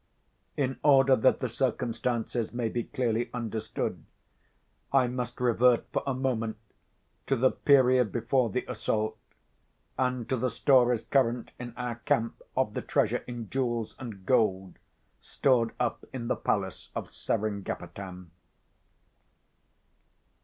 In 0.57 0.79
order 0.83 1.15
that 1.15 1.41
the 1.41 1.47
circumstances 1.47 2.51
may 2.51 2.69
be 2.69 2.85
clearly 2.85 3.29
understood, 3.35 4.03
I 4.91 5.05
must 5.05 5.39
revert 5.39 5.85
for 5.93 6.01
a 6.07 6.13
moment 6.15 6.57
to 7.27 7.35
the 7.35 7.51
period 7.51 8.11
before 8.11 8.49
the 8.49 8.65
assault, 8.67 9.15
and 9.99 10.27
to 10.27 10.37
the 10.37 10.49
stories 10.49 11.03
current 11.03 11.51
in 11.59 11.75
our 11.77 11.97
camp 11.97 12.41
of 12.57 12.73
the 12.73 12.81
treasure 12.81 13.23
in 13.27 13.47
jewels 13.51 13.95
and 13.99 14.25
gold 14.25 14.79
stored 15.21 15.69
up 15.79 16.03
in 16.11 16.29
the 16.29 16.35
Palace 16.35 16.89
of 16.95 17.11
Seringapatam. 17.11 18.31